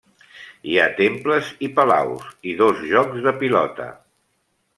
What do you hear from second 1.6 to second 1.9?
i